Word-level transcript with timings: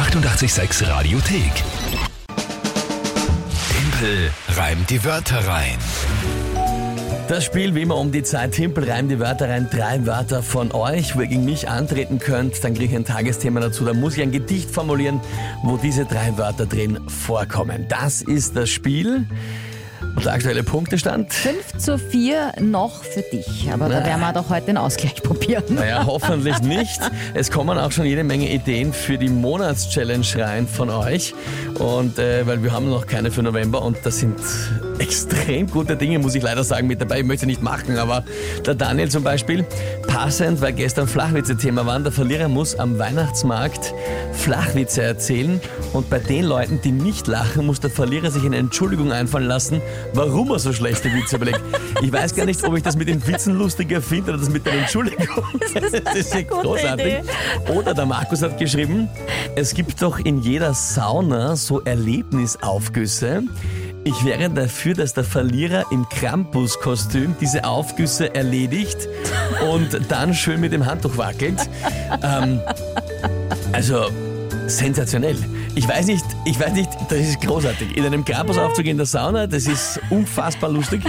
886 0.00 0.88
Radiothek. 0.88 1.52
Tempel 3.68 4.30
reimt 4.56 4.88
die 4.88 5.04
Wörter 5.04 5.46
rein. 5.46 5.76
Das 7.28 7.44
Spiel 7.44 7.74
wie 7.74 7.82
immer 7.82 7.96
um 7.96 8.10
die 8.10 8.22
Zeit. 8.22 8.52
Timpel 8.52 8.90
reimt 8.90 9.10
die 9.10 9.20
Wörter 9.20 9.50
rein. 9.50 9.68
Drei 9.70 10.06
Wörter 10.06 10.42
von 10.42 10.72
euch, 10.72 11.16
wo 11.16 11.20
ihr 11.20 11.26
gegen 11.26 11.44
mich 11.44 11.68
antreten 11.68 12.18
könnt. 12.18 12.64
Dann 12.64 12.72
kriege 12.72 12.86
ich 12.86 12.96
ein 12.96 13.04
Tagesthema 13.04 13.60
dazu. 13.60 13.84
Da 13.84 13.92
muss 13.92 14.16
ich 14.16 14.22
ein 14.22 14.32
Gedicht 14.32 14.70
formulieren, 14.70 15.20
wo 15.64 15.76
diese 15.76 16.06
drei 16.06 16.38
Wörter 16.38 16.64
drin 16.64 16.98
vorkommen. 17.06 17.84
Das 17.90 18.22
ist 18.22 18.56
das 18.56 18.70
Spiel. 18.70 19.26
Und 20.16 20.24
der 20.24 20.32
aktuelle 20.32 20.62
Punktestand? 20.62 21.32
5 21.32 21.78
zu 21.78 21.98
4 21.98 22.54
noch 22.60 23.04
für 23.04 23.22
dich. 23.22 23.70
Aber 23.72 23.88
da 23.88 24.04
werden 24.04 24.20
wir 24.20 24.32
doch 24.32 24.50
heute 24.50 24.66
den 24.66 24.76
Ausgleich 24.76 25.14
probieren. 25.22 25.64
Naja, 25.68 26.04
hoffentlich 26.06 26.60
nicht. 26.60 27.00
Es 27.34 27.50
kommen 27.50 27.78
auch 27.78 27.92
schon 27.92 28.06
jede 28.06 28.24
Menge 28.24 28.52
Ideen 28.52 28.92
für 28.92 29.18
die 29.18 29.28
Monatschallenge 29.28 30.26
rein 30.36 30.66
von 30.66 30.90
euch. 30.90 31.34
Und 31.78 32.18
äh, 32.18 32.46
weil 32.46 32.62
wir 32.62 32.72
haben 32.72 32.90
noch 32.90 33.06
keine 33.06 33.30
für 33.30 33.42
November 33.42 33.82
und 33.82 33.98
das 34.04 34.18
sind 34.18 34.38
extrem 35.00 35.66
gute 35.66 35.96
Dinge, 35.96 36.18
muss 36.18 36.34
ich 36.34 36.42
leider 36.42 36.62
sagen, 36.62 36.86
mit 36.86 37.00
dabei. 37.00 37.20
Ich 37.20 37.26
möchte 37.26 37.46
nicht 37.46 37.62
machen, 37.62 37.96
aber 37.96 38.22
der 38.64 38.74
Daniel 38.74 39.08
zum 39.10 39.24
Beispiel, 39.24 39.64
passend, 40.06 40.60
weil 40.60 40.74
gestern 40.74 41.08
Flachwitze-Thema 41.08 41.86
waren, 41.86 42.04
der 42.04 42.12
Verlierer 42.12 42.48
muss 42.48 42.78
am 42.78 42.98
Weihnachtsmarkt 42.98 43.94
Flachwitze 44.32 45.02
erzählen 45.02 45.60
und 45.92 46.10
bei 46.10 46.18
den 46.18 46.44
Leuten, 46.44 46.80
die 46.82 46.92
nicht 46.92 47.26
lachen, 47.26 47.66
muss 47.66 47.80
der 47.80 47.90
Verlierer 47.90 48.30
sich 48.30 48.44
eine 48.44 48.56
Entschuldigung 48.56 49.10
einfallen 49.10 49.46
lassen, 49.46 49.80
warum 50.12 50.50
er 50.50 50.58
so 50.58 50.72
schlechte 50.72 51.12
Witze 51.12 51.36
überlegt. 51.36 51.60
Ich 52.02 52.12
weiß 52.12 52.34
gar 52.34 52.44
nicht, 52.44 52.62
ob 52.64 52.76
ich 52.76 52.82
das 52.82 52.96
mit 52.96 53.08
den 53.08 53.26
Witzen 53.26 53.54
lustiger 53.54 54.02
finde 54.02 54.32
oder 54.32 54.40
das 54.40 54.50
mit 54.50 54.66
der 54.66 54.74
Entschuldigung. 54.74 55.44
Das 56.04 56.14
ist 56.14 56.32
gute 56.32 56.46
großartig. 56.46 57.06
Idee. 57.06 57.72
Oder 57.72 57.94
der 57.94 58.06
Markus 58.06 58.42
hat 58.42 58.58
geschrieben, 58.58 59.08
es 59.56 59.74
gibt 59.74 60.02
doch 60.02 60.18
in 60.18 60.40
jeder 60.40 60.74
Sauna 60.74 61.56
so 61.56 61.80
Erlebnisaufgüsse. 61.82 63.44
Ich 64.04 64.24
wäre 64.24 64.48
dafür, 64.48 64.94
dass 64.94 65.12
der 65.12 65.24
Verlierer 65.24 65.84
im 65.90 66.08
Krampus-Kostüm 66.08 67.36
diese 67.40 67.64
Aufgüsse 67.64 68.34
erledigt 68.34 69.08
und 69.70 70.10
dann 70.10 70.32
schön 70.34 70.60
mit 70.60 70.72
dem 70.72 70.86
Handtuch 70.86 71.16
wackelt. 71.18 71.68
Ähm, 72.22 72.60
also 73.72 74.06
sensationell. 74.70 75.36
Ich 75.74 75.86
weiß 75.88 76.06
nicht, 76.06 76.24
ich 76.44 76.58
weiß 76.58 76.72
nicht, 76.72 76.90
das 77.08 77.18
ist 77.18 77.40
großartig. 77.40 77.96
In 77.96 78.04
einem 78.04 78.24
Krampusaufzug 78.24 78.86
in 78.86 78.96
der 78.96 79.06
Sauna, 79.06 79.46
das 79.46 79.66
ist 79.66 80.00
unfassbar 80.10 80.70
lustig. 80.70 81.02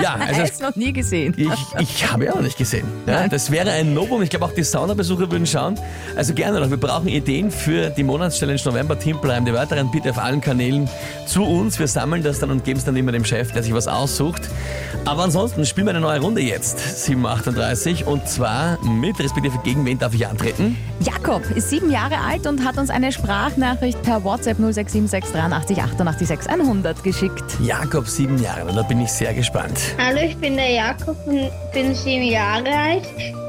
Ja, 0.00 0.14
also 0.28 0.42
ist 0.42 0.62
noch 0.62 0.74
nie 0.76 0.92
gesehen. 0.92 1.34
ich, 1.36 1.80
ich 1.80 2.10
habe 2.10 2.26
ja 2.26 2.34
auch 2.34 2.40
nicht 2.40 2.56
gesehen. 2.56 2.86
Ja, 3.06 3.28
das 3.28 3.50
wäre 3.50 3.70
ein 3.70 3.94
Novum. 3.94 4.22
Ich 4.22 4.30
glaube, 4.30 4.46
auch 4.46 4.54
die 4.54 4.62
Saunabesucher 4.62 5.30
würden 5.30 5.46
schauen. 5.46 5.78
Also 6.16 6.34
gerne 6.34 6.60
noch. 6.60 6.70
Wir 6.70 6.76
brauchen 6.76 7.08
Ideen 7.08 7.50
für 7.50 7.90
die 7.90 8.02
Monatschallenge 8.02 8.60
November 8.64 8.98
Teambleiben. 8.98 9.44
Die 9.44 9.52
weiteren 9.52 9.90
bitte 9.90 10.10
auf 10.10 10.18
allen 10.18 10.40
Kanälen 10.40 10.88
zu 11.26 11.44
uns. 11.44 11.78
Wir 11.78 11.88
sammeln 11.88 12.22
das 12.22 12.38
dann 12.38 12.50
und 12.50 12.64
geben 12.64 12.78
es 12.78 12.84
dann 12.84 12.96
immer 12.96 13.12
dem 13.12 13.24
Chef, 13.24 13.52
der 13.52 13.62
sich 13.62 13.74
was 13.74 13.88
aussucht. 13.88 14.42
Aber 15.04 15.24
ansonsten 15.24 15.66
spielen 15.66 15.86
wir 15.86 15.90
eine 15.90 16.00
neue 16.00 16.20
Runde 16.20 16.40
jetzt. 16.40 16.78
7.38 16.78 18.04
und 18.04 18.26
zwar 18.28 18.82
mit, 18.84 19.18
respektive 19.18 19.58
gegen 19.64 19.84
wen 19.84 19.98
darf 19.98 20.14
ich 20.14 20.26
antreten? 20.26 20.76
Jakob 21.00 21.42
ist 21.54 21.70
sieben 21.70 21.90
Jahre 21.90 22.18
alt 22.18 22.46
und 22.46 22.64
hat 22.64 22.78
uns 22.78 22.83
eine 22.90 23.12
Sprachnachricht 23.12 24.02
per 24.02 24.24
WhatsApp 24.24 24.58
0676 24.58 25.32
83 25.32 25.82
88 25.82 26.28
6 26.28 26.46
100 26.46 27.02
geschickt. 27.02 27.44
Jakob, 27.62 28.08
sieben 28.08 28.38
Jahre. 28.42 28.72
Da 28.72 28.82
bin 28.82 29.00
ich 29.00 29.10
sehr 29.10 29.34
gespannt. 29.34 29.78
Hallo, 29.98 30.20
ich 30.20 30.36
bin 30.36 30.56
der 30.56 30.70
Jakob 30.70 31.16
und 31.26 31.50
bin 31.72 31.94
sieben 31.94 32.24
Jahre 32.24 32.68
alt. 32.68 33.04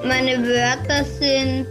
Meine 0.05 0.37
Wörter 0.45 1.03
sind 1.19 1.67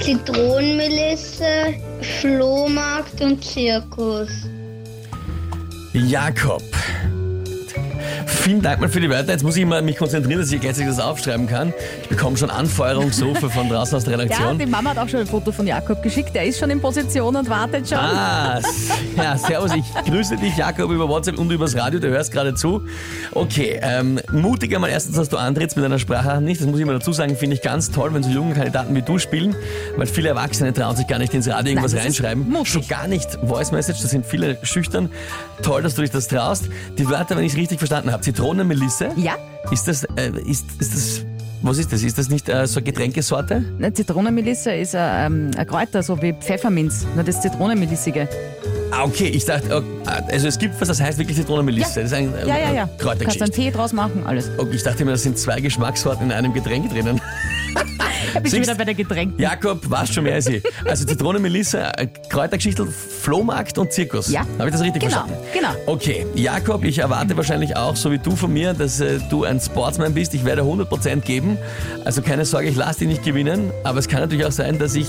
Zitronenmelisse, 0.00 1.74
Flohmarkt 2.20 3.20
und 3.20 3.44
Zirkus. 3.44 4.30
Jakob. 5.92 6.62
Vielen 8.26 8.62
Dank 8.62 8.80
mal 8.80 8.88
für 8.88 9.00
die 9.00 9.08
Wörter. 9.10 9.32
Jetzt 9.32 9.42
muss 9.44 9.56
ich 9.56 9.64
mal 9.64 9.82
mich 9.82 9.96
konzentrieren, 9.96 10.40
dass 10.40 10.50
ich 10.52 10.60
gleichzeitig 10.60 10.88
das 10.94 10.98
aufschreiben 11.00 11.46
kann. 11.46 11.72
Ich 12.02 12.08
bekomme 12.08 12.36
schon 12.36 12.50
Anfeuerungsrufe 12.50 13.50
von 13.50 13.68
draußen 13.68 13.96
aus 13.96 14.04
der 14.04 14.14
Ja, 14.14 14.18
Redaktion. 14.20 14.58
die 14.58 14.66
Mama 14.66 14.90
hat 14.90 14.98
auch 14.98 15.08
schon 15.08 15.20
ein 15.20 15.26
Foto 15.26 15.52
von 15.52 15.66
Jakob 15.66 16.02
geschickt. 16.02 16.34
Der 16.34 16.44
ist 16.44 16.58
schon 16.58 16.70
in 16.70 16.80
Position 16.80 17.36
und 17.36 17.48
wartet 17.48 17.88
schon. 17.88 17.98
Ah, 17.98 18.60
ja, 19.16 19.36
servus. 19.38 19.72
Ich 19.74 19.84
grüße 20.10 20.36
dich, 20.36 20.56
Jakob, 20.56 20.90
über 20.90 21.08
WhatsApp 21.08 21.38
und 21.38 21.50
übers 21.50 21.76
Radio. 21.76 22.00
Du 22.00 22.08
hörst 22.08 22.32
gerade 22.32 22.54
zu. 22.54 22.82
Okay, 23.32 23.78
ähm, 23.82 24.18
mutiger 24.30 24.78
mal 24.78 24.88
erstens, 24.88 25.16
dass 25.16 25.28
du 25.28 25.36
antrittst 25.36 25.76
mit 25.76 25.84
einer 25.84 25.98
Sprache 25.98 26.40
nicht. 26.40 26.60
Das 26.60 26.66
muss 26.68 26.78
ich 26.80 26.86
mal 26.86 26.98
dazu 26.98 27.12
sagen, 27.12 27.36
finde 27.36 27.56
ich 27.56 27.62
ganz 27.62 27.90
toll, 27.90 28.12
wenn 28.14 28.22
so 28.22 28.30
junge 28.30 28.54
Kandidaten 28.54 28.94
wie 28.94 29.02
du 29.02 29.18
spielen, 29.18 29.54
weil 29.96 30.06
viele 30.06 30.28
Erwachsene 30.30 30.72
trauen 30.72 30.96
sich 30.96 31.06
gar 31.06 31.18
nicht 31.18 31.32
ins 31.34 31.48
Radio 31.48 31.70
irgendwas 31.70 31.92
Nein, 31.92 32.02
reinschreiben. 32.04 32.48
mutig. 32.48 32.72
Schon 32.72 32.86
gar 32.88 33.06
nicht 33.08 33.38
Voice 33.46 33.72
Message, 33.72 34.02
da 34.02 34.08
sind 34.08 34.26
viele 34.26 34.58
schüchtern. 34.62 35.10
Toll, 35.62 35.82
dass 35.82 35.94
du 35.94 36.02
dich 36.02 36.10
das 36.10 36.28
traust. 36.28 36.64
Die 36.98 37.08
Wörter, 37.08 37.36
wenn 37.36 37.44
ich 37.44 37.52
es 37.52 37.58
richtig 37.58 37.78
verstanden 37.78 38.10
habe, 38.10 38.11
Zitronenmelisse. 38.20 39.10
Ja, 39.16 39.34
Ist 39.70 39.88
das, 39.88 40.04
äh, 40.16 40.30
ist, 40.46 40.64
ist 40.80 40.94
das, 40.94 41.26
was 41.62 41.78
ist 41.78 41.92
das? 41.92 42.02
Ist 42.02 42.18
das 42.18 42.28
nicht 42.28 42.48
äh, 42.48 42.66
so 42.66 42.78
eine 42.80 42.84
Getränkesorte? 42.84 43.62
eine 43.78 43.92
Zitronenmelisse 43.92 44.72
ist 44.72 44.94
ein, 44.96 45.32
ähm, 45.32 45.50
ein 45.56 45.66
Kräuter, 45.66 46.02
so 46.02 46.20
wie 46.20 46.32
Pfefferminz. 46.32 47.06
Nur 47.14 47.24
das 47.24 47.40
Zitronenmelissige. 47.40 48.28
Ah, 48.90 49.04
okay, 49.04 49.28
ich 49.28 49.44
dachte, 49.46 49.80
oh, 49.82 50.10
also 50.30 50.48
es 50.48 50.58
gibt 50.58 50.78
was, 50.80 50.88
das 50.88 51.00
heißt 51.00 51.18
wirklich 51.18 51.36
Zitronenmelisse. 51.38 52.00
Ja. 52.00 52.02
Das 52.02 52.12
ist 52.12 52.18
ein 52.18 52.34
äh, 52.34 52.46
Ja, 52.46 52.58
ja, 52.58 52.72
ja. 52.72 52.86
Kannst 52.86 52.98
Kräutergeschichte. 52.98 53.44
einen 53.44 53.52
Tee 53.52 53.70
draus 53.70 53.92
machen, 53.92 54.22
alles. 54.26 54.50
Okay, 54.58 54.74
ich 54.74 54.82
dachte 54.82 55.04
mir, 55.04 55.12
das 55.12 55.22
sind 55.22 55.38
zwei 55.38 55.60
Geschmackssorten 55.60 56.26
in 56.26 56.32
einem 56.32 56.52
Getränk 56.52 56.90
drinnen. 56.90 57.20
Bist 58.40 58.46
du 58.46 58.50
Siehst- 58.58 58.62
wieder 58.62 58.74
bei 58.74 58.84
der 58.84 58.94
Getränken? 58.94 59.40
Jakob, 59.40 59.88
weißt 59.90 60.14
schon 60.14 60.24
mehr 60.24 60.34
als 60.34 60.46
ich. 60.46 60.62
Also 60.86 61.04
Zitronenmelisse, 61.04 61.80
äh, 61.96 62.06
Kräutergeschichte, 62.28 62.86
Flohmarkt 62.86 63.78
und 63.78 63.92
Zirkus. 63.92 64.30
Ja. 64.30 64.40
Habe 64.58 64.68
ich 64.68 64.72
das 64.74 64.82
richtig 64.82 65.02
Genau, 65.02 65.12
verstanden? 65.24 65.46
genau. 65.52 65.68
Okay, 65.86 66.26
Jakob, 66.34 66.84
ich 66.84 66.98
erwarte 66.98 67.36
wahrscheinlich 67.36 67.76
auch, 67.76 67.96
so 67.96 68.10
wie 68.10 68.18
du 68.18 68.34
von 68.36 68.52
mir, 68.52 68.72
dass 68.74 69.00
äh, 69.00 69.18
du 69.30 69.44
ein 69.44 69.60
Sportsman 69.60 70.14
bist. 70.14 70.34
Ich 70.34 70.44
werde 70.44 70.62
100% 70.62 71.20
geben. 71.20 71.58
Also 72.04 72.22
keine 72.22 72.44
Sorge, 72.44 72.68
ich 72.68 72.76
lasse 72.76 73.00
dich 73.00 73.08
nicht 73.08 73.24
gewinnen. 73.24 73.70
Aber 73.84 73.98
es 73.98 74.08
kann 74.08 74.20
natürlich 74.20 74.44
auch 74.46 74.52
sein, 74.52 74.78
dass 74.78 74.94
ich, 74.94 75.06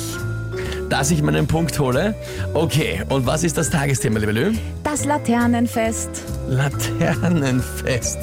dass 0.90 1.11
ich 1.11 1.22
meinen 1.22 1.47
Punkt 1.47 1.78
hole. 1.79 2.16
Okay, 2.53 3.01
und 3.09 3.25
was 3.25 3.44
ist 3.44 3.57
das 3.57 3.69
Tagesthema, 3.69 4.19
liebe 4.19 4.31
Lö? 4.31 4.53
Das 4.84 5.05
Laternenfest. 5.05 6.09
Laternenfest. 6.47 8.17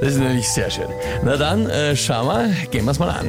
Das 0.00 0.10
ist 0.14 0.18
natürlich 0.18 0.48
sehr 0.48 0.70
schön. 0.70 0.88
Na 1.24 1.36
dann, 1.36 1.68
äh, 1.68 1.94
schauen 1.96 2.26
wir, 2.26 2.54
gehen 2.70 2.84
wir 2.84 2.90
es 2.92 2.98
mal 2.98 3.10
an. 3.10 3.26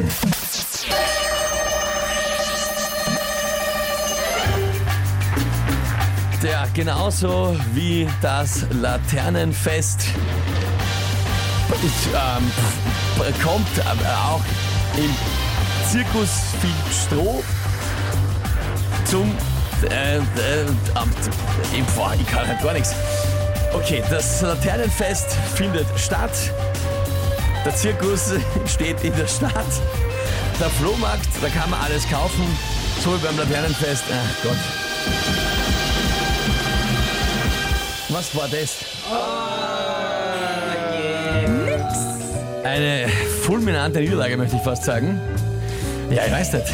Genauso 6.74 7.56
wie 7.74 8.08
das 8.22 8.66
Laternenfest 8.72 10.06
ähm, 12.14 12.52
kommt 13.44 13.78
äh, 13.78 14.08
auch 14.08 14.42
im 14.98 15.14
Zirkus 15.90 16.30
viel 16.62 16.72
Stroh 16.94 17.44
zum 19.06 19.32
äh, 19.90 20.18
äh, 20.18 20.20
äh, 20.20 21.84
boah, 21.96 22.14
ich 22.20 22.28
kann 22.28 22.48
halt 22.48 22.62
gar 22.62 22.74
nichts. 22.74 22.94
Okay, 23.74 24.04
das 24.10 24.42
Laternenfest 24.42 25.36
findet 25.56 25.88
statt. 25.98 26.32
Der 27.66 27.76
Zirkus 27.76 28.34
steht 28.66 29.04
in 29.04 29.16
der 29.16 29.28
Stadt. 29.28 29.52
Der 30.60 30.70
Flohmarkt, 30.70 31.28
da 31.42 31.50
kann 31.50 31.70
man 31.70 31.82
alles 31.82 32.08
kaufen. 32.10 32.46
So 33.04 33.14
wie 33.16 33.26
beim 33.26 33.38
Laternenfest. 33.38 34.04
Ach 34.12 34.44
Gott. 34.44 35.61
Was 38.12 38.36
war 38.36 38.48
das? 38.50 38.76
Eine 42.64 43.08
fulminante 43.44 44.00
Niederlage, 44.00 44.36
möchte 44.36 44.58
ich 44.58 44.62
fast 44.62 44.84
sagen. 44.84 45.18
Ja, 46.10 46.26
ich 46.26 46.32
weiß 46.32 46.54
nicht. 46.54 46.66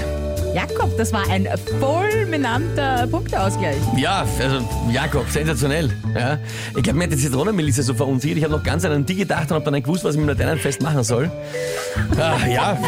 Jakob, 0.56 0.98
das 0.98 1.14
war 1.14 1.30
ein 1.30 1.48
fulminanter 1.80 3.06
Punkteausgleich. 3.06 3.76
Ja, 3.96 4.26
also 4.42 4.68
Jakob, 4.92 5.30
sensationell. 5.30 5.92
Ja. 6.16 6.40
Ich 6.76 6.82
glaube, 6.82 6.98
mir 6.98 7.04
hat 7.04 7.12
die 7.12 7.18
Zitronenmelisse 7.18 7.84
so 7.84 7.94
verunsichert. 7.94 8.40
Ich 8.40 8.44
habe 8.44 8.56
noch 8.56 8.64
ganz 8.64 8.84
an 8.84 9.06
die 9.06 9.16
gedacht 9.16 9.52
und 9.52 9.56
habe 9.56 9.66
dann 9.66 9.76
nicht 9.76 9.84
gewusst, 9.84 10.04
was 10.04 10.16
ich 10.16 10.20
mit 10.22 10.30
dem 10.30 10.38
Laternenfest 10.40 10.82
machen 10.82 11.04
soll. 11.04 11.30
Ah, 12.18 12.38
ja, 12.48 12.80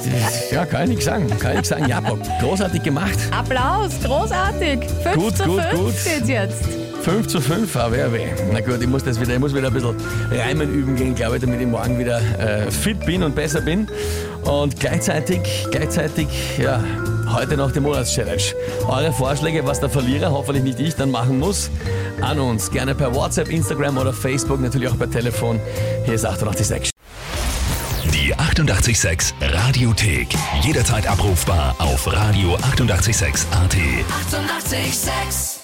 ja, 0.52 0.66
kann 0.66 0.84
ich 0.86 0.90
nichts 0.90 1.06
sagen. 1.06 1.28
Kann 1.38 1.52
ich 1.52 1.58
nichts 1.58 1.70
sagen. 1.70 1.88
Jakob, 1.88 2.20
großartig 2.42 2.82
gemacht. 2.82 3.20
Applaus, 3.30 3.92
großartig. 4.04 4.80
5 5.04 5.16
Gut, 5.16 5.38
zu 5.38 5.44
gut, 5.44 5.62
5 5.62 5.80
gut. 6.20 6.28
jetzt. 6.28 6.79
5 7.02 7.28
zu 7.28 7.42
5, 7.42 7.76
aber 7.76 7.98
ja 7.98 8.12
weh. 8.12 8.28
Na 8.52 8.60
gut, 8.60 8.82
ich 8.82 8.88
muss 8.88 9.04
das 9.04 9.20
wieder, 9.20 9.34
ich 9.34 9.40
muss 9.40 9.54
wieder 9.54 9.68
ein 9.68 9.74
bisschen 9.74 9.96
Reimen 10.32 10.74
üben 10.74 10.96
gehen, 10.96 11.16
glaube 11.16 11.38
ich, 11.38 11.42
damit 11.42 11.62
ich 11.62 11.68
morgen 11.68 11.98
wieder 11.98 12.20
äh, 12.40 12.70
fit 12.72 13.06
bin 13.06 13.24
und 13.24 13.36
besser 13.36 13.62
bin. 13.62 13.88
Und 14.44 14.80
gleichzeitig, 14.80 15.40
gleichzeitig, 15.72 16.28
ja, 16.62 16.84
heute 17.34 17.58
noch 17.58 17.72
die 17.72 17.80
Monatschallenge. 17.80 18.42
Eure 18.88 19.14
Vorschläge, 19.14 19.66
was 19.66 19.80
der 19.80 19.90
Verlierer, 19.90 20.32
hoffentlich 20.32 20.64
nicht 20.64 20.80
ich, 20.80 20.96
dann 20.96 21.12
machen 21.12 21.40
muss, 21.40 21.70
an 22.22 22.40
uns. 22.40 22.72
Gerne 22.72 22.96
per 22.96 23.14
WhatsApp, 23.14 23.50
Instagram 23.50 23.98
oder 23.98 24.14
Facebook, 24.14 24.60
natürlich 24.60 24.90
auch 24.90 24.98
per 24.98 25.10
Telefon. 25.10 25.60
Hier 26.06 26.16
ist 26.16 26.26
886. 26.26 26.92
Die 28.14 28.34
886 28.36 29.36
Radiothek. 29.42 30.28
Jederzeit 30.62 31.08
abrufbar 31.08 31.76
auf 31.80 32.08
radio886.at. 32.08 32.84
886! 32.84 33.48
886 33.52 35.59